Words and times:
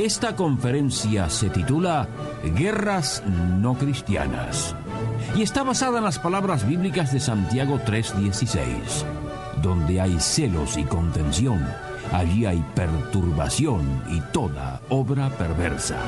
Esta 0.00 0.34
conferencia 0.34 1.28
se 1.28 1.50
titula 1.50 2.08
Guerras 2.56 3.22
no 3.26 3.74
cristianas 3.74 4.74
y 5.36 5.42
está 5.42 5.62
basada 5.62 5.98
en 5.98 6.04
las 6.04 6.18
palabras 6.18 6.66
bíblicas 6.66 7.12
de 7.12 7.20
Santiago 7.20 7.78
3:16. 7.84 9.04
Donde 9.60 10.00
hay 10.00 10.18
celos 10.18 10.78
y 10.78 10.84
contención, 10.84 11.62
allí 12.12 12.46
hay 12.46 12.64
perturbación 12.74 14.02
y 14.08 14.22
toda 14.32 14.80
obra 14.88 15.28
perversa. 15.28 15.98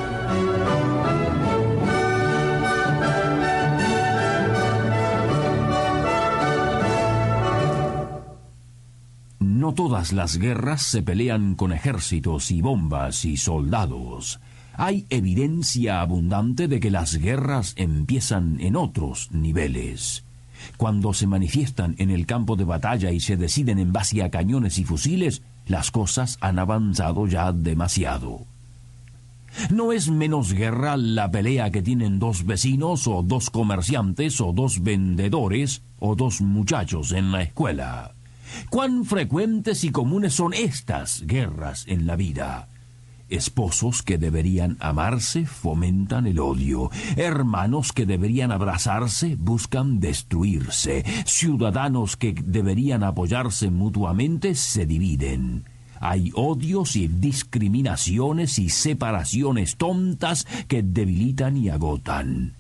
Todas 9.74 10.12
las 10.12 10.36
guerras 10.36 10.82
se 10.82 11.02
pelean 11.02 11.54
con 11.54 11.72
ejércitos 11.72 12.50
y 12.50 12.60
bombas 12.60 13.24
y 13.24 13.38
soldados. 13.38 14.38
Hay 14.74 15.06
evidencia 15.08 16.02
abundante 16.02 16.68
de 16.68 16.78
que 16.78 16.90
las 16.90 17.16
guerras 17.16 17.72
empiezan 17.76 18.60
en 18.60 18.76
otros 18.76 19.30
niveles. 19.32 20.24
Cuando 20.76 21.14
se 21.14 21.26
manifiestan 21.26 21.94
en 21.98 22.10
el 22.10 22.26
campo 22.26 22.54
de 22.56 22.64
batalla 22.64 23.12
y 23.12 23.20
se 23.20 23.36
deciden 23.38 23.78
en 23.78 23.92
base 23.92 24.22
a 24.22 24.30
cañones 24.30 24.78
y 24.78 24.84
fusiles, 24.84 25.42
las 25.66 25.90
cosas 25.90 26.36
han 26.40 26.58
avanzado 26.58 27.26
ya 27.26 27.50
demasiado. 27.52 28.44
No 29.70 29.92
es 29.92 30.10
menos 30.10 30.52
guerra 30.52 30.96
la 30.98 31.30
pelea 31.30 31.70
que 31.70 31.82
tienen 31.82 32.18
dos 32.18 32.44
vecinos 32.44 33.06
o 33.06 33.22
dos 33.22 33.48
comerciantes 33.48 34.40
o 34.40 34.52
dos 34.52 34.82
vendedores 34.82 35.82
o 35.98 36.14
dos 36.14 36.42
muchachos 36.42 37.12
en 37.12 37.32
la 37.32 37.42
escuela. 37.42 38.12
¿Cuán 38.70 39.04
frecuentes 39.04 39.84
y 39.84 39.90
comunes 39.90 40.34
son 40.34 40.54
estas 40.54 41.22
guerras 41.26 41.84
en 41.88 42.06
la 42.06 42.16
vida? 42.16 42.68
Esposos 43.28 44.02
que 44.02 44.18
deberían 44.18 44.76
amarse 44.78 45.46
fomentan 45.46 46.26
el 46.26 46.38
odio. 46.38 46.90
Hermanos 47.16 47.92
que 47.92 48.04
deberían 48.04 48.52
abrazarse 48.52 49.36
buscan 49.38 50.00
destruirse. 50.00 51.02
Ciudadanos 51.24 52.18
que 52.18 52.34
deberían 52.34 53.02
apoyarse 53.02 53.70
mutuamente 53.70 54.54
se 54.54 54.84
dividen. 54.84 55.64
Hay 55.98 56.30
odios 56.34 56.94
y 56.96 57.08
discriminaciones 57.08 58.58
y 58.58 58.68
separaciones 58.68 59.76
tontas 59.76 60.46
que 60.68 60.82
debilitan 60.82 61.56
y 61.56 61.70
agotan. 61.70 62.56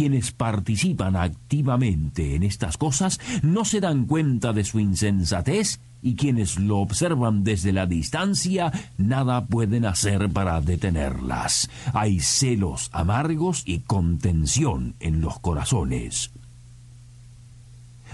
Quienes 0.00 0.32
participan 0.32 1.14
activamente 1.14 2.34
en 2.34 2.42
estas 2.42 2.78
cosas 2.78 3.20
no 3.42 3.66
se 3.66 3.80
dan 3.80 4.06
cuenta 4.06 4.54
de 4.54 4.64
su 4.64 4.80
insensatez 4.80 5.78
y 6.00 6.14
quienes 6.14 6.58
lo 6.58 6.78
observan 6.78 7.44
desde 7.44 7.70
la 7.74 7.84
distancia 7.84 8.72
nada 8.96 9.44
pueden 9.44 9.84
hacer 9.84 10.30
para 10.30 10.62
detenerlas. 10.62 11.68
Hay 11.92 12.20
celos 12.20 12.88
amargos 12.94 13.62
y 13.66 13.80
contención 13.80 14.94
en 15.00 15.20
los 15.20 15.38
corazones. 15.38 16.30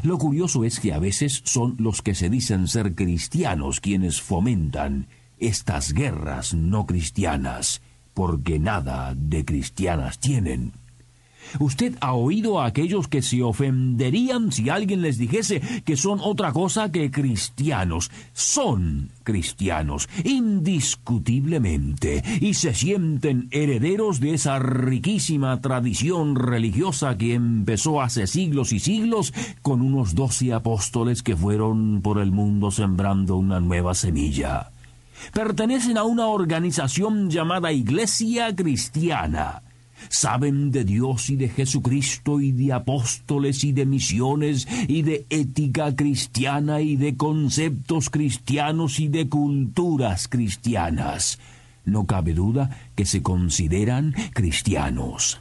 Lo 0.02 0.18
curioso 0.18 0.64
es 0.64 0.80
que 0.80 0.92
a 0.92 0.98
veces 0.98 1.42
son 1.44 1.76
los 1.78 2.02
que 2.02 2.16
se 2.16 2.28
dicen 2.28 2.66
ser 2.66 2.96
cristianos 2.96 3.78
quienes 3.78 4.20
fomentan 4.20 5.06
estas 5.38 5.92
guerras 5.92 6.52
no 6.52 6.84
cristianas, 6.84 7.80
porque 8.12 8.58
nada 8.58 9.14
de 9.16 9.44
cristianas 9.44 10.18
tienen. 10.18 10.72
Usted 11.58 11.96
ha 12.00 12.14
oído 12.14 12.60
a 12.60 12.66
aquellos 12.66 13.08
que 13.08 13.22
se 13.22 13.42
ofenderían 13.42 14.52
si 14.52 14.68
alguien 14.68 15.02
les 15.02 15.18
dijese 15.18 15.60
que 15.84 15.96
son 15.96 16.20
otra 16.22 16.52
cosa 16.52 16.90
que 16.90 17.10
cristianos. 17.10 18.10
Son 18.32 19.10
cristianos, 19.24 20.08
indiscutiblemente, 20.24 22.22
y 22.40 22.54
se 22.54 22.74
sienten 22.74 23.48
herederos 23.50 24.20
de 24.20 24.34
esa 24.34 24.58
riquísima 24.58 25.60
tradición 25.60 26.36
religiosa 26.36 27.16
que 27.18 27.34
empezó 27.34 28.00
hace 28.00 28.26
siglos 28.26 28.72
y 28.72 28.78
siglos 28.78 29.32
con 29.62 29.82
unos 29.82 30.14
doce 30.14 30.52
apóstoles 30.52 31.22
que 31.22 31.36
fueron 31.36 32.00
por 32.02 32.18
el 32.18 32.30
mundo 32.30 32.70
sembrando 32.70 33.36
una 33.36 33.60
nueva 33.60 33.94
semilla. 33.94 34.70
Pertenecen 35.32 35.98
a 35.98 36.04
una 36.04 36.26
organización 36.28 37.30
llamada 37.30 37.72
Iglesia 37.72 38.54
Cristiana 38.54 39.62
saben 40.08 40.70
de 40.70 40.84
Dios 40.84 41.30
y 41.30 41.36
de 41.36 41.48
Jesucristo 41.48 42.40
y 42.40 42.52
de 42.52 42.72
apóstoles 42.72 43.64
y 43.64 43.72
de 43.72 43.86
misiones 43.86 44.68
y 44.88 45.02
de 45.02 45.26
ética 45.30 45.94
cristiana 45.94 46.80
y 46.80 46.96
de 46.96 47.16
conceptos 47.16 48.10
cristianos 48.10 49.00
y 49.00 49.08
de 49.08 49.28
culturas 49.28 50.28
cristianas. 50.28 51.38
No 51.84 52.06
cabe 52.06 52.34
duda 52.34 52.90
que 52.94 53.06
se 53.06 53.22
consideran 53.22 54.14
cristianos. 54.32 55.40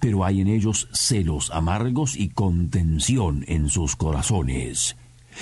Pero 0.00 0.24
hay 0.24 0.40
en 0.40 0.48
ellos 0.48 0.88
celos 0.92 1.50
amargos 1.52 2.16
y 2.16 2.30
contención 2.30 3.44
en 3.48 3.68
sus 3.68 3.96
corazones. 3.96 4.96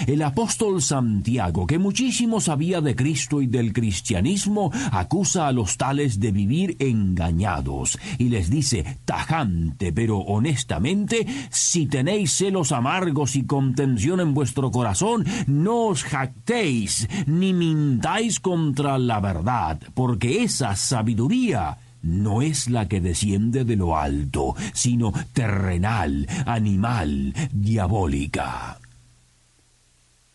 El 0.07 0.23
apóstol 0.23 0.83
Santiago, 0.83 1.67
que 1.67 1.79
muchísimo 1.79 2.41
sabía 2.41 2.81
de 2.81 2.95
Cristo 2.97 3.43
y 3.43 3.47
del 3.47 3.73
cristianismo, 3.73 4.71
acusa 4.91 5.47
a 5.47 5.53
los 5.53 5.77
tales 5.77 6.21
de 6.21 6.33
vivir 6.33 6.77
engañados 6.79 7.99
y 8.19 8.29
les 8.29 8.51
dice 8.51 8.99
tajante 9.05 9.93
pero 9.95 10.19
honestamente, 10.19 11.27
si 11.51 11.87
tenéis 11.87 12.33
celos 12.33 12.73
amargos 12.73 13.37
y 13.37 13.45
contención 13.45 14.21
en 14.21 14.35
vuestro 14.35 14.71
corazón, 14.71 15.25
no 15.47 15.87
os 15.87 16.05
jactéis 16.05 17.09
ni 17.27 17.53
mintáis 17.53 18.41
contra 18.41 18.99
la 18.99 19.21
verdad, 19.21 19.81
porque 19.95 20.43
esa 20.43 20.77
sabiduría 20.77 21.79
no 22.03 22.43
es 22.43 22.69
la 22.69 22.89
que 22.89 23.01
desciende 23.01 23.65
de 23.65 23.77
lo 23.77 23.97
alto, 23.97 24.55
sino 24.73 25.13
terrenal, 25.33 26.27
animal, 26.47 27.33
diabólica. 27.53 28.82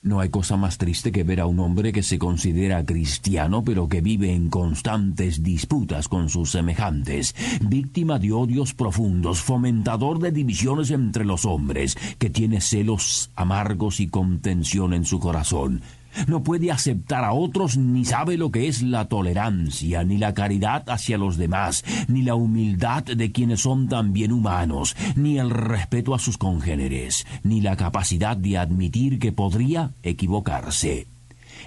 No 0.07 0.22
hay 0.22 0.29
cosa 0.29 0.56
más 0.56 0.78
triste 0.78 1.12
que 1.12 1.25
ver 1.25 1.41
a 1.41 1.47
un 1.47 1.59
hombre 1.59 1.91
que 1.91 2.01
se 2.01 2.18
considera 2.18 2.85
cristiano 2.85 3.66
pero 3.66 3.90
que 3.90 4.00
vive 4.00 4.31
en 4.31 4.50
constantes 4.50 5.44
disputas 5.44 6.07
con 6.07 6.29
sus 6.29 6.51
semejantes, 6.51 7.35
víctima 7.59 8.18
de 8.18 8.31
odios 8.31 8.73
profundos, 8.73 9.41
fomentador 9.41 10.19
de 10.19 10.31
divisiones 10.31 10.91
entre 10.91 11.25
los 11.25 11.44
hombres, 11.44 11.97
que 12.19 12.29
tiene 12.29 12.62
celos 12.62 13.31
amargos 13.35 14.00
y 14.00 14.07
contención 14.07 14.94
en 14.94 15.03
su 15.03 15.19
corazón, 15.19 15.81
no 16.26 16.44
puede 16.44 16.72
aceptar 16.72 17.24
a 17.24 17.34
otros 17.34 17.78
ni 17.78 18.06
sabe 18.06 18.38
lo 18.38 18.52
que 18.52 18.68
es 18.68 18.82
la 18.82 19.08
tolerancia, 19.08 20.04
ni 20.04 20.18
la 20.18 20.34
caridad 20.34 20.90
hacia 20.90 21.18
los 21.18 21.38
demás, 21.38 21.84
ni 22.08 22.24
la 22.24 22.36
humildad 22.36 23.04
de 23.04 23.32
quienes 23.32 23.62
son 23.62 23.88
también 23.88 24.32
humanos, 24.32 24.96
ni 25.16 25.38
el 25.38 25.50
respeto 25.50 26.16
a 26.16 26.20
sus 26.20 26.38
congéneres, 26.38 27.26
ni 27.44 27.62
la 27.62 27.76
capacidad 27.76 28.36
de 28.36 28.58
admitir 28.58 29.20
que 29.20 29.32
podría 29.32 29.92
equivocarse. 30.04 31.08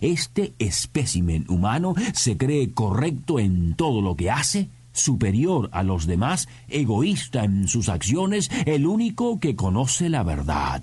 Este 0.01 0.55
espécimen 0.59 1.45
humano 1.49 1.95
se 2.15 2.37
cree 2.37 2.73
correcto 2.73 3.39
en 3.39 3.75
todo 3.75 4.01
lo 4.01 4.17
que 4.17 4.31
hace, 4.31 4.69
superior 4.93 5.69
a 5.73 5.83
los 5.83 6.07
demás, 6.07 6.49
egoísta 6.69 7.45
en 7.45 7.69
sus 7.69 7.89
acciones, 7.89 8.51
el 8.67 8.87
único 8.87 9.39
que 9.41 9.57
conoce 9.57 10.09
la 10.09 10.23
verdad 10.23 10.83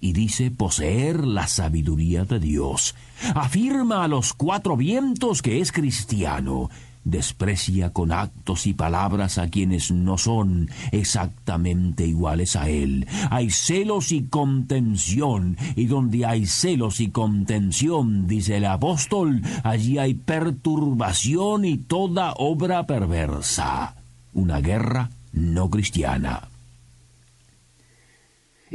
y 0.00 0.12
dice 0.12 0.50
poseer 0.50 1.26
la 1.26 1.46
sabiduría 1.46 2.24
de 2.24 2.38
Dios. 2.38 2.94
Afirma 3.34 4.04
a 4.04 4.08
los 4.08 4.32
cuatro 4.32 4.76
vientos 4.76 5.42
que 5.42 5.60
es 5.60 5.72
cristiano. 5.72 6.70
Desprecia 7.04 7.92
con 7.92 8.10
actos 8.10 8.66
y 8.66 8.74
palabras 8.74 9.38
a 9.38 9.48
quienes 9.48 9.92
no 9.92 10.18
son 10.18 10.68
exactamente 10.90 12.04
iguales 12.04 12.56
a 12.56 12.68
él. 12.68 13.06
Hay 13.30 13.50
celos 13.50 14.10
y 14.10 14.24
contención, 14.24 15.56
y 15.76 15.86
donde 15.86 16.26
hay 16.26 16.46
celos 16.46 17.00
y 17.00 17.10
contención, 17.10 18.26
dice 18.26 18.56
el 18.56 18.64
apóstol, 18.64 19.40
allí 19.62 19.98
hay 19.98 20.14
perturbación 20.14 21.64
y 21.64 21.78
toda 21.78 22.34
obra 22.38 22.88
perversa. 22.88 23.94
Una 24.34 24.60
guerra 24.60 25.10
no 25.32 25.70
cristiana. 25.70 26.48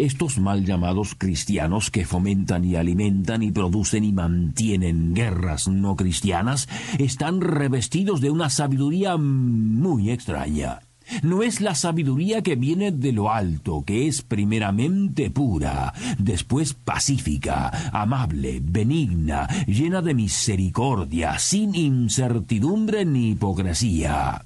Estos 0.01 0.39
mal 0.39 0.65
llamados 0.65 1.13
cristianos 1.15 1.91
que 1.91 2.05
fomentan 2.05 2.65
y 2.65 2.75
alimentan 2.75 3.43
y 3.43 3.51
producen 3.51 4.03
y 4.03 4.11
mantienen 4.11 5.13
guerras 5.13 5.67
no 5.67 5.95
cristianas 5.95 6.67
están 6.97 7.39
revestidos 7.39 8.19
de 8.19 8.31
una 8.31 8.49
sabiduría 8.49 9.17
muy 9.17 10.09
extraña. 10.09 10.79
No 11.21 11.43
es 11.43 11.61
la 11.61 11.75
sabiduría 11.75 12.41
que 12.41 12.55
viene 12.55 12.91
de 12.91 13.11
lo 13.11 13.31
alto, 13.31 13.83
que 13.85 14.07
es 14.07 14.23
primeramente 14.23 15.29
pura, 15.29 15.93
después 16.17 16.73
pacífica, 16.73 17.91
amable, 17.93 18.59
benigna, 18.59 19.47
llena 19.67 20.01
de 20.01 20.15
misericordia, 20.15 21.37
sin 21.37 21.75
incertidumbre 21.75 23.05
ni 23.05 23.29
hipocresía. 23.33 24.45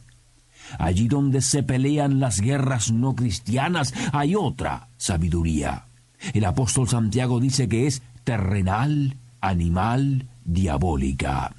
Allí 0.80 1.08
donde 1.08 1.42
se 1.42 1.64
pelean 1.64 2.20
las 2.20 2.42
guerras 2.42 2.92
no 2.92 3.16
cristianas 3.16 3.94
hay 4.12 4.36
otra 4.36 4.90
sabiduría. 5.06 5.86
El 6.34 6.46
apóstol 6.46 6.88
Santiago 6.90 7.40
dice 7.40 7.70
que 7.70 7.86
es 7.86 8.02
terrenal, 8.24 9.18
animal, 9.40 10.28
diabólica. 10.44 11.54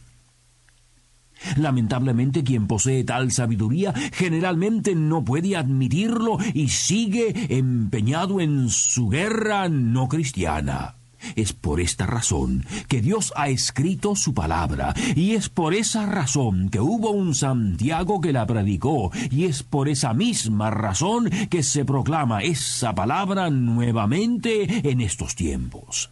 Lamentablemente 1.56 2.42
quien 2.42 2.66
posee 2.66 3.04
tal 3.04 3.30
sabiduría 3.30 3.92
generalmente 4.12 4.94
no 4.94 5.24
puede 5.24 5.54
admitirlo 5.54 6.38
y 6.54 6.68
sigue 6.68 7.56
empeñado 7.56 8.40
en 8.40 8.68
su 8.70 9.08
guerra 9.08 9.68
no 9.68 10.08
cristiana. 10.08 10.96
Es 11.34 11.52
por 11.52 11.80
esta 11.80 12.06
razón 12.06 12.64
que 12.88 13.00
Dios 13.00 13.32
ha 13.36 13.48
escrito 13.48 14.16
su 14.16 14.34
palabra, 14.34 14.94
y 15.14 15.32
es 15.32 15.48
por 15.48 15.74
esa 15.74 16.06
razón 16.06 16.68
que 16.68 16.80
hubo 16.80 17.10
un 17.10 17.34
Santiago 17.34 18.20
que 18.20 18.32
la 18.32 18.46
predicó, 18.46 19.10
y 19.30 19.44
es 19.44 19.62
por 19.62 19.88
esa 19.88 20.14
misma 20.14 20.70
razón 20.70 21.30
que 21.50 21.62
se 21.62 21.84
proclama 21.84 22.42
esa 22.42 22.94
palabra 22.94 23.50
nuevamente 23.50 24.88
en 24.88 25.00
estos 25.00 25.34
tiempos. 25.34 26.10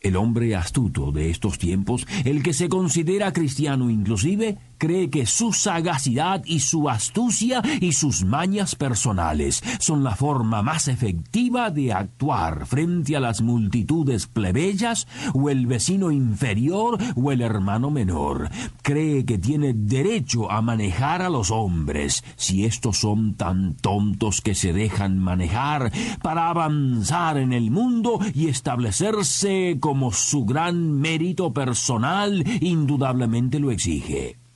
El 0.00 0.16
hombre 0.16 0.54
astuto 0.54 1.10
de 1.10 1.30
estos 1.30 1.58
tiempos, 1.58 2.06
el 2.24 2.42
que 2.42 2.52
se 2.52 2.68
considera 2.68 3.32
cristiano 3.32 3.90
inclusive, 3.90 4.58
cree 4.78 5.10
que 5.10 5.26
su 5.26 5.52
sagacidad 5.52 6.42
y 6.46 6.60
su 6.60 6.88
astucia 6.88 7.62
y 7.80 7.92
sus 7.92 8.24
mañas 8.24 8.74
personales 8.76 9.62
son 9.80 10.04
la 10.04 10.16
forma 10.16 10.62
más 10.62 10.88
efectiva 10.88 11.70
de 11.70 11.92
actuar 11.92 12.66
frente 12.66 13.16
a 13.16 13.20
las 13.20 13.42
multitudes 13.42 14.26
plebeyas 14.26 15.06
o 15.34 15.50
el 15.50 15.66
vecino 15.66 16.10
inferior 16.10 16.98
o 17.16 17.32
el 17.32 17.42
hermano 17.42 17.90
menor. 17.90 18.50
Cree 18.82 19.24
que 19.24 19.38
tiene 19.38 19.74
derecho 19.74 20.50
a 20.50 20.62
manejar 20.62 21.22
a 21.22 21.28
los 21.28 21.50
hombres, 21.50 22.24
si 22.36 22.64
estos 22.64 22.98
son 22.98 23.34
tan 23.34 23.74
tontos 23.74 24.40
que 24.40 24.54
se 24.54 24.72
dejan 24.72 25.18
manejar 25.18 25.92
para 26.22 26.48
avanzar 26.48 27.38
en 27.38 27.52
el 27.52 27.70
mundo 27.70 28.20
y 28.34 28.48
establecerse 28.48 29.78
como 29.80 30.12
su 30.12 30.44
gran 30.44 30.92
mérito 30.92 31.52
personal 31.52 32.44
indudablemente 32.60 33.58
lo 33.58 33.70
exige. 33.70 34.47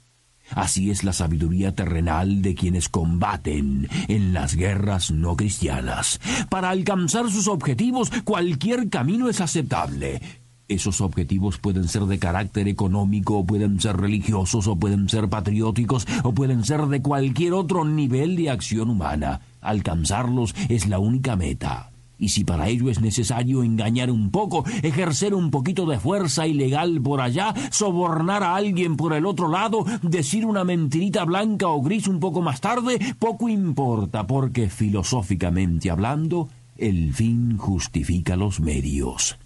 Así 0.55 0.91
es 0.91 1.05
la 1.05 1.13
sabiduría 1.13 1.75
terrenal 1.75 2.43
de 2.43 2.55
quienes 2.55 2.89
combaten 2.89 3.89
en 4.09 4.33
las 4.33 4.55
guerras 4.55 5.11
no 5.11 5.37
cristianas. 5.37 6.21
Para 6.49 6.71
alcanzar 6.71 7.31
sus 7.31 7.49
objetivos 7.49 8.11
cualquier 8.25 8.89
camino 8.89 9.29
es 9.29 9.41
aceptable. 9.41 10.21
Esos 10.69 11.01
objetivos 11.03 11.59
pueden 11.59 11.87
ser 11.87 12.05
de 12.05 12.19
carácter 12.19 12.67
económico, 12.67 13.39
o 13.39 13.45
pueden 13.45 13.79
ser 13.81 13.97
religiosos, 13.99 14.67
o 14.67 14.77
pueden 14.77 15.09
ser 15.09 15.29
patrióticos, 15.29 16.07
o 16.23 16.33
pueden 16.33 16.65
ser 16.65 16.87
de 16.87 17.03
cualquier 17.03 17.53
otro 17.53 17.85
nivel 17.85 18.37
de 18.37 18.49
acción 18.49 18.89
humana. 18.89 19.43
Alcanzarlos 19.61 20.55
es 20.69 20.87
la 20.87 20.99
única 20.99 21.37
meta. 21.37 21.92
Y 22.23 22.29
si 22.29 22.45
para 22.45 22.69
ello 22.69 22.89
es 22.89 23.01
necesario 23.01 23.65
engañar 23.65 24.09
un 24.09 24.31
poco, 24.31 24.65
ejercer 24.85 25.35
un 25.35 25.51
poquito 25.51 25.87
de 25.87 25.99
fuerza 25.99 26.47
ilegal 26.47 27.01
por 27.03 27.21
allá, 27.21 27.53
sobornar 27.73 28.45
a 28.45 28.55
alguien 28.55 28.97
por 28.97 29.13
el 29.13 29.27
otro 29.27 29.49
lado, 29.49 29.85
decir 30.03 30.47
una 30.47 30.63
mentirita 30.63 31.25
blanca 31.25 31.67
o 31.67 31.83
gris 31.83 32.07
un 32.07 32.21
poco 32.21 32.41
más 32.41 32.61
tarde, 32.61 33.01
poco 33.19 33.49
importa, 33.49 34.25
porque 34.25 34.71
filosóficamente 34.71 35.91
hablando, 35.91 36.49
el 36.79 37.13
fin 37.13 37.59
justifica 37.59 38.37
los 38.37 38.61
medios. 38.61 39.37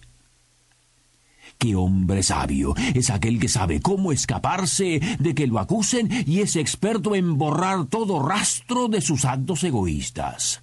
¡Qué 1.57 1.75
hombre 1.77 2.23
sabio! 2.23 2.75
Es 2.93 3.09
aquel 3.09 3.41
que 3.41 3.49
sabe 3.49 3.81
cómo 3.81 4.13
escaparse 4.13 5.01
de 5.19 5.35
que 5.35 5.47
lo 5.47 5.61
acusen 5.61 6.11
y 6.27 6.41
es 6.41 6.57
experto 6.57 7.15
en 7.15 7.39
borrar 7.39 7.87
todo 7.87 8.23
rastro 8.23 8.89
de 8.89 9.01
sus 9.01 9.25
actos 9.25 9.65
egoístas 9.65 10.61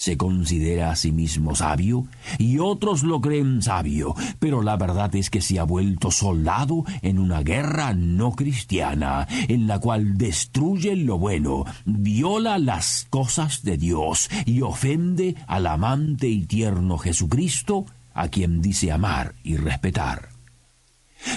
se 0.00 0.16
considera 0.16 0.90
a 0.90 0.96
sí 0.96 1.12
mismo 1.12 1.54
sabio 1.54 2.06
y 2.38 2.58
otros 2.58 3.02
lo 3.02 3.20
creen 3.20 3.60
sabio, 3.60 4.14
pero 4.38 4.62
la 4.62 4.78
verdad 4.78 5.14
es 5.14 5.28
que 5.28 5.42
se 5.42 5.58
ha 5.58 5.64
vuelto 5.64 6.10
soldado 6.10 6.86
en 7.02 7.18
una 7.18 7.42
guerra 7.42 7.92
no 7.92 8.32
cristiana, 8.32 9.28
en 9.48 9.66
la 9.66 9.78
cual 9.78 10.16
destruye 10.16 10.96
lo 10.96 11.18
bueno, 11.18 11.66
viola 11.84 12.56
las 12.56 13.08
cosas 13.10 13.62
de 13.62 13.76
Dios 13.76 14.30
y 14.46 14.62
ofende 14.62 15.36
al 15.46 15.66
amante 15.66 16.28
y 16.28 16.46
tierno 16.46 16.96
Jesucristo, 16.96 17.84
a 18.14 18.28
quien 18.28 18.62
dice 18.62 18.92
amar 18.92 19.34
y 19.44 19.58
respetar. 19.58 20.39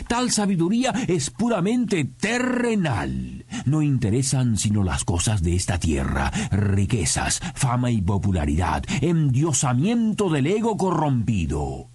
Tal 0.08 0.32
sabiduría 0.32 0.94
es 1.08 1.30
puramente 1.30 2.06
terrenal. 2.06 3.46
No 3.66 3.82
interesan 3.82 4.58
sino 4.58 4.84
las 4.84 5.04
cosas 5.04 5.44
de 5.44 5.56
esta 5.56 5.80
tierra, 5.80 6.32
riquezas, 6.52 7.40
fama 7.56 7.92
y 7.92 8.02
popularidad, 8.02 8.84
endiosamiento 9.02 10.30
del 10.30 10.48
ego 10.48 10.78
corrompido. 10.78 11.90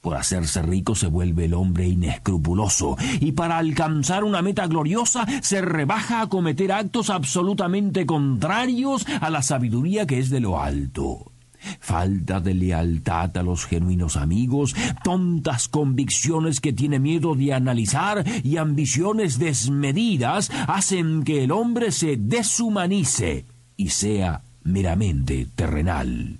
Por 0.00 0.16
hacerse 0.16 0.62
rico 0.62 0.94
se 0.94 1.08
vuelve 1.08 1.46
el 1.46 1.54
hombre 1.54 1.88
inescrupuloso 1.88 2.96
y 3.20 3.32
para 3.32 3.58
alcanzar 3.58 4.22
una 4.22 4.42
meta 4.42 4.66
gloriosa 4.66 5.26
se 5.42 5.60
rebaja 5.60 6.22
a 6.22 6.28
cometer 6.28 6.70
actos 6.70 7.10
absolutamente 7.10 8.06
contrarios 8.06 9.04
a 9.20 9.28
la 9.28 9.42
sabiduría 9.42 10.06
que 10.06 10.20
es 10.20 10.30
de 10.30 10.40
lo 10.40 10.60
alto 10.60 11.32
falta 11.80 12.40
de 12.40 12.54
lealtad 12.54 13.36
a 13.36 13.42
los 13.42 13.66
genuinos 13.66 14.16
amigos, 14.16 14.74
tontas 15.04 15.68
convicciones 15.68 16.60
que 16.60 16.72
tiene 16.72 16.98
miedo 16.98 17.34
de 17.34 17.52
analizar 17.52 18.24
y 18.44 18.56
ambiciones 18.56 19.38
desmedidas 19.38 20.50
hacen 20.66 21.24
que 21.24 21.44
el 21.44 21.52
hombre 21.52 21.92
se 21.92 22.16
deshumanice 22.16 23.46
y 23.76 23.90
sea 23.90 24.42
meramente 24.64 25.46
terrenal. 25.54 26.38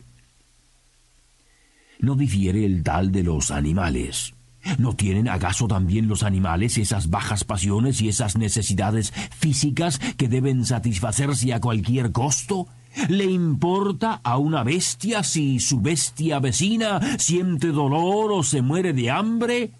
No 2.00 2.14
difiere 2.14 2.64
el 2.64 2.82
tal 2.82 3.10
de 3.10 3.22
los 3.24 3.50
animales. 3.50 4.34
¿No 4.76 4.94
tienen 4.94 5.28
acaso 5.28 5.66
también 5.66 6.08
los 6.08 6.22
animales 6.22 6.78
esas 6.78 7.10
bajas 7.10 7.44
pasiones 7.44 8.00
y 8.02 8.08
esas 8.08 8.36
necesidades 8.36 9.12
físicas 9.36 9.98
que 10.16 10.28
deben 10.28 10.66
satisfacerse 10.66 11.54
a 11.54 11.60
cualquier 11.60 12.12
costo? 12.12 12.68
¿Le 13.08 13.24
importa 13.24 14.20
a 14.22 14.38
una 14.38 14.64
bestia 14.64 15.22
si 15.22 15.60
su 15.60 15.80
bestia 15.80 16.40
vecina 16.40 17.18
siente 17.18 17.68
dolor 17.68 18.32
o 18.32 18.42
se 18.42 18.60
muere 18.60 18.92
de 18.92 19.10
hambre? 19.10 19.70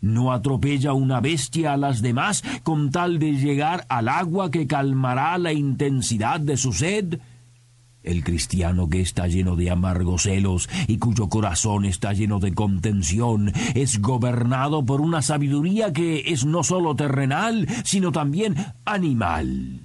¿No 0.00 0.32
atropella 0.32 0.92
una 0.92 1.20
bestia 1.20 1.74
a 1.74 1.76
las 1.76 2.00
demás 2.00 2.42
con 2.62 2.90
tal 2.90 3.18
de 3.18 3.32
llegar 3.32 3.84
al 3.88 4.08
agua 4.08 4.50
que 4.50 4.66
calmará 4.66 5.36
la 5.36 5.52
intensidad 5.52 6.40
de 6.40 6.56
su 6.56 6.72
sed? 6.72 7.18
El 8.02 8.24
cristiano 8.24 8.88
que 8.88 9.02
está 9.02 9.26
lleno 9.26 9.56
de 9.56 9.70
amargos 9.70 10.22
celos 10.22 10.70
y 10.86 10.96
cuyo 10.96 11.28
corazón 11.28 11.84
está 11.84 12.14
lleno 12.14 12.38
de 12.38 12.54
contención 12.54 13.52
es 13.74 14.00
gobernado 14.00 14.86
por 14.86 15.02
una 15.02 15.20
sabiduría 15.20 15.92
que 15.92 16.22
es 16.26 16.46
no 16.46 16.62
sólo 16.62 16.96
terrenal, 16.96 17.68
sino 17.84 18.10
también 18.10 18.56
animal. 18.86 19.80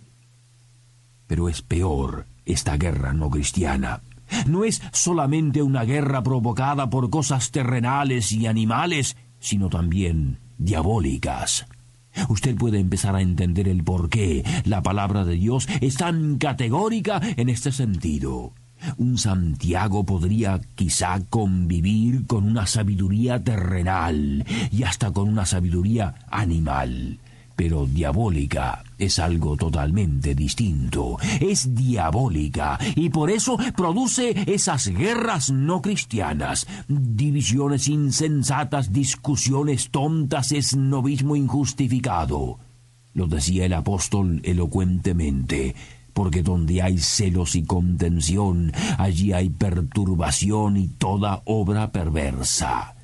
Pero 1.27 1.49
es 1.49 1.61
peor 1.61 2.25
esta 2.45 2.77
guerra 2.77 3.13
no 3.13 3.29
cristiana. 3.29 4.01
No 4.47 4.63
es 4.63 4.81
solamente 4.91 5.61
una 5.61 5.83
guerra 5.83 6.23
provocada 6.23 6.89
por 6.89 7.09
cosas 7.09 7.51
terrenales 7.51 8.31
y 8.31 8.47
animales, 8.47 9.15
sino 9.39 9.69
también 9.69 10.39
diabólicas. 10.57 11.67
Usted 12.29 12.55
puede 12.55 12.79
empezar 12.79 13.15
a 13.15 13.21
entender 13.21 13.67
el 13.67 13.83
por 13.83 14.09
qué 14.09 14.43
la 14.63 14.81
palabra 14.81 15.25
de 15.25 15.35
Dios 15.35 15.67
es 15.81 15.95
tan 15.97 16.37
categórica 16.37 17.21
en 17.35 17.49
este 17.49 17.71
sentido. 17.71 18.53
Un 18.97 19.17
Santiago 19.17 20.05
podría 20.05 20.61
quizá 20.75 21.19
convivir 21.29 22.25
con 22.27 22.45
una 22.45 22.67
sabiduría 22.67 23.43
terrenal 23.43 24.45
y 24.71 24.83
hasta 24.83 25.11
con 25.11 25.29
una 25.29 25.45
sabiduría 25.45 26.15
animal 26.29 27.19
pero 27.55 27.85
diabólica 27.85 28.83
es 28.97 29.19
algo 29.19 29.57
totalmente 29.57 30.35
distinto. 30.35 31.17
Es 31.39 31.73
diabólica 31.75 32.77
y 32.95 33.09
por 33.09 33.29
eso 33.29 33.57
produce 33.75 34.33
esas 34.51 34.87
guerras 34.87 35.51
no 35.51 35.81
cristianas, 35.81 36.67
divisiones 36.87 37.87
insensatas, 37.87 38.91
discusiones 38.91 39.89
tontas, 39.89 40.51
esnovismo 40.51 41.35
injustificado. 41.35 42.59
Lo 43.13 43.27
decía 43.27 43.65
el 43.65 43.73
apóstol 43.73 44.41
elocuentemente. 44.43 45.75
porque 46.13 46.43
donde 46.43 46.81
hay 46.81 46.97
celos 46.97 47.57
y 47.57 47.63
contención, 47.63 48.71
allí 48.97 49.33
hay 49.33 49.49
perturbación 49.49 50.77
y 50.77 50.87
toda 50.87 51.41
obra 51.43 51.91
perversa. 51.91 52.94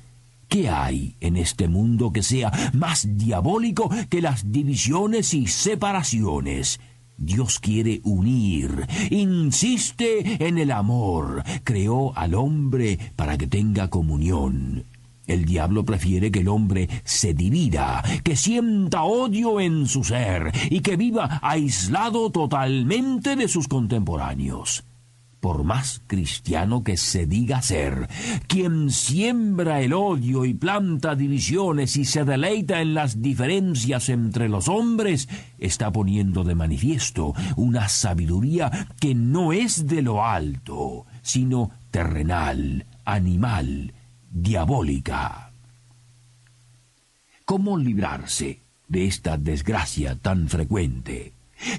¿Qué 0.52 0.68
hay 0.68 1.16
en 1.20 1.38
este 1.38 1.66
mundo 1.66 2.12
que 2.12 2.22
sea 2.22 2.52
más 2.74 3.08
diabólico 3.16 3.88
que 4.10 4.20
las 4.20 4.52
divisiones 4.52 5.32
y 5.32 5.46
separaciones? 5.46 6.78
Dios 7.16 7.58
quiere 7.58 8.02
unir, 8.04 8.86
insiste 9.08 10.46
en 10.46 10.58
el 10.58 10.72
amor, 10.72 11.42
creó 11.64 12.14
al 12.18 12.34
hombre 12.34 12.98
para 13.16 13.38
que 13.38 13.46
tenga 13.46 13.88
comunión. 13.88 14.84
El 15.26 15.46
diablo 15.46 15.86
prefiere 15.86 16.30
que 16.30 16.40
el 16.40 16.48
hombre 16.48 16.86
se 17.02 17.32
divida, 17.32 18.04
que 18.22 18.36
sienta 18.36 19.04
odio 19.04 19.58
en 19.58 19.86
su 19.86 20.04
ser 20.04 20.52
y 20.68 20.80
que 20.80 20.98
viva 20.98 21.40
aislado 21.40 22.28
totalmente 22.28 23.36
de 23.36 23.48
sus 23.48 23.68
contemporáneos 23.68 24.84
por 25.42 25.64
más 25.64 26.00
cristiano 26.06 26.84
que 26.84 26.96
se 26.96 27.26
diga 27.26 27.62
ser, 27.62 28.08
quien 28.46 28.92
siembra 28.92 29.80
el 29.80 29.92
odio 29.92 30.44
y 30.44 30.54
planta 30.54 31.16
divisiones 31.16 31.96
y 31.96 32.04
se 32.04 32.24
deleita 32.24 32.80
en 32.80 32.94
las 32.94 33.20
diferencias 33.20 34.08
entre 34.08 34.48
los 34.48 34.68
hombres, 34.68 35.28
está 35.58 35.90
poniendo 35.90 36.44
de 36.44 36.54
manifiesto 36.54 37.34
una 37.56 37.88
sabiduría 37.88 38.86
que 39.00 39.16
no 39.16 39.52
es 39.52 39.88
de 39.88 40.02
lo 40.02 40.24
alto, 40.24 41.06
sino 41.22 41.72
terrenal, 41.90 42.86
animal, 43.04 43.94
diabólica. 44.30 45.50
¿Cómo 47.44 47.78
librarse 47.78 48.60
de 48.86 49.06
esta 49.06 49.38
desgracia 49.38 50.14
tan 50.14 50.48
frecuente? 50.48 51.32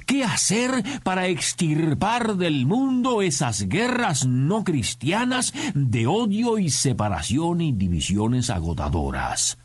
¿Qué 0.05 0.23
hacer 0.23 0.83
para 1.03 1.27
extirpar 1.27 2.35
del 2.35 2.65
mundo 2.65 3.21
esas 3.21 3.67
guerras 3.67 4.25
no 4.25 4.63
cristianas 4.63 5.53
de 5.73 6.07
odio 6.07 6.57
y 6.57 6.69
separación 6.69 7.61
y 7.61 7.73
divisiones 7.73 8.49
agotadoras? 8.49 9.57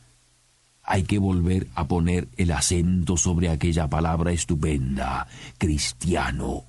Hay 0.82 1.02
que 1.02 1.18
volver 1.18 1.68
a 1.74 1.86
poner 1.86 2.28
el 2.36 2.50
acento 2.50 3.16
sobre 3.16 3.50
aquella 3.50 3.88
palabra 3.88 4.32
estupenda, 4.32 5.26
cristiano. 5.58 6.64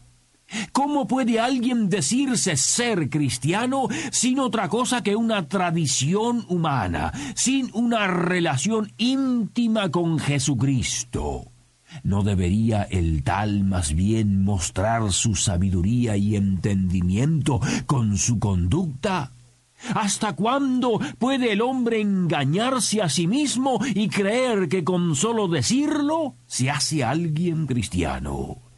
¿Cómo 0.72 1.08
puede 1.08 1.40
alguien 1.40 1.90
decirse 1.90 2.58
ser 2.58 3.10
cristiano 3.10 3.88
sin 4.12 4.40
otra 4.40 4.68
cosa 4.68 5.04
que 5.04 5.16
una 5.16 5.48
tradición 5.48 6.46
humana, 6.50 7.14
sin 7.36 7.70
una 7.74 8.08
relación 8.08 8.92
íntima 8.98 9.90
con 9.90 10.20
Jesucristo? 10.20 11.52
¿No 12.04 12.24
debería 12.24 12.84
el 12.84 13.24
tal 13.24 13.64
más 13.64 13.94
bien 13.94 14.44
mostrar 14.44 15.12
su 15.12 15.36
sabiduría 15.36 16.18
y 16.18 16.36
entendimiento 16.36 17.60
con 17.86 18.18
su 18.18 18.40
conducta? 18.40 19.34
¿Hasta 19.96 20.36
cuándo 20.36 21.00
puede 21.18 21.54
el 21.54 21.62
hombre 21.62 22.02
engañarse 22.02 23.02
a 23.02 23.10
sí 23.10 23.28
mismo 23.28 23.80
y 23.96 24.10
creer 24.10 24.68
que 24.68 24.84
con 24.84 25.16
solo 25.16 25.48
decirlo 25.48 26.36
se 26.46 26.70
hace 26.70 27.04
alguien 27.04 27.66
cristiano? 27.66 28.69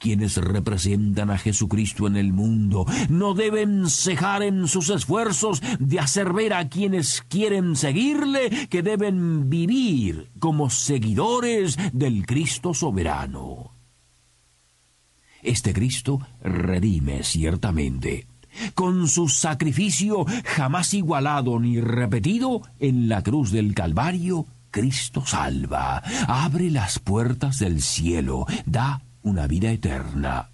Quienes 0.00 0.38
representan 0.38 1.30
a 1.30 1.38
Jesucristo 1.38 2.08
en 2.08 2.16
el 2.16 2.32
mundo 2.32 2.86
no 3.08 3.34
deben 3.34 3.88
cejar 3.88 4.42
en 4.42 4.66
sus 4.66 4.88
esfuerzos 4.88 5.62
de 5.78 6.00
hacer 6.00 6.32
ver 6.32 6.54
a 6.54 6.68
quienes 6.68 7.22
quieren 7.28 7.76
seguirle 7.76 8.66
que 8.68 8.82
deben 8.82 9.50
vivir 9.50 10.30
como 10.40 10.70
seguidores 10.70 11.76
del 11.92 12.26
Cristo 12.26 12.74
soberano. 12.74 13.74
Este 15.42 15.72
Cristo 15.72 16.20
redime 16.42 17.22
ciertamente, 17.22 18.26
con 18.74 19.06
su 19.06 19.28
sacrificio 19.28 20.24
jamás 20.44 20.94
igualado 20.94 21.60
ni 21.60 21.80
repetido 21.80 22.62
en 22.78 23.08
la 23.08 23.22
cruz 23.22 23.50
del 23.50 23.74
Calvario, 23.74 24.46
Cristo 24.70 25.24
salva, 25.26 26.02
abre 26.26 26.70
las 26.70 26.98
puertas 26.98 27.58
del 27.58 27.82
cielo, 27.82 28.46
da 28.66 29.02
una 29.22 29.46
vida 29.46 29.70
eterna. 29.70 30.50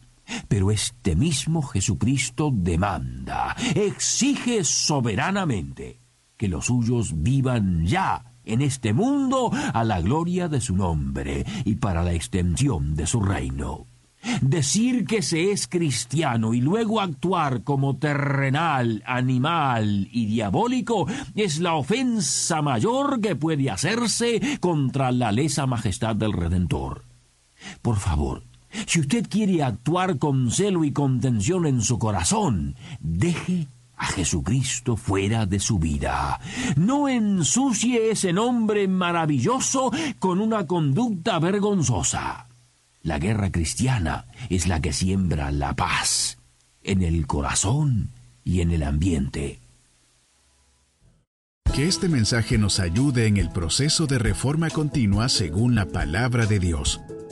Pero 0.48 0.70
este 0.70 1.14
mismo 1.14 1.62
Jesucristo 1.62 2.50
demanda, 2.52 3.54
exige 3.74 4.64
soberanamente 4.64 6.00
que 6.36 6.48
los 6.48 6.66
suyos 6.66 7.22
vivan 7.22 7.86
ya 7.86 8.24
en 8.44 8.62
este 8.62 8.92
mundo 8.92 9.50
a 9.52 9.84
la 9.84 10.00
gloria 10.00 10.48
de 10.48 10.60
su 10.60 10.76
nombre 10.76 11.44
y 11.64 11.76
para 11.76 12.02
la 12.02 12.12
extensión 12.12 12.94
de 12.94 13.06
su 13.06 13.20
reino. 13.20 13.86
Decir 14.40 15.04
que 15.04 15.22
se 15.22 15.52
es 15.52 15.68
cristiano 15.68 16.52
y 16.52 16.60
luego 16.60 17.00
actuar 17.00 17.62
como 17.62 17.96
terrenal, 17.96 19.02
animal 19.06 20.08
y 20.10 20.26
diabólico 20.26 21.06
es 21.34 21.60
la 21.60 21.74
ofensa 21.74 22.60
mayor 22.60 23.20
que 23.20 23.36
puede 23.36 23.70
hacerse 23.70 24.58
contra 24.60 25.12
la 25.12 25.30
lesa 25.30 25.66
majestad 25.66 26.16
del 26.16 26.32
Redentor. 26.32 27.04
Por 27.82 27.96
favor, 27.96 28.42
si 28.86 29.00
usted 29.00 29.26
quiere 29.28 29.62
actuar 29.62 30.18
con 30.18 30.50
celo 30.50 30.84
y 30.84 30.92
contención 30.92 31.66
en 31.66 31.80
su 31.82 31.98
corazón, 31.98 32.76
deje 33.00 33.68
a 33.96 34.06
Jesucristo 34.06 34.96
fuera 34.96 35.46
de 35.46 35.58
su 35.58 35.78
vida. 35.78 36.38
No 36.76 37.08
ensucie 37.08 38.10
ese 38.10 38.32
nombre 38.32 38.88
maravilloso 38.88 39.90
con 40.18 40.40
una 40.40 40.66
conducta 40.66 41.38
vergonzosa. 41.38 42.46
La 43.02 43.18
guerra 43.18 43.50
cristiana 43.50 44.26
es 44.50 44.66
la 44.66 44.80
que 44.80 44.92
siembra 44.92 45.50
la 45.50 45.74
paz 45.74 46.38
en 46.82 47.02
el 47.02 47.26
corazón 47.26 48.10
y 48.44 48.60
en 48.60 48.70
el 48.70 48.82
ambiente. 48.82 49.60
Que 51.74 51.88
este 51.88 52.08
mensaje 52.08 52.58
nos 52.58 52.80
ayude 52.80 53.26
en 53.26 53.36
el 53.36 53.50
proceso 53.50 54.06
de 54.06 54.18
reforma 54.18 54.70
continua 54.70 55.28
según 55.28 55.74
la 55.74 55.86
palabra 55.86 56.46
de 56.46 56.58
Dios. 56.58 57.00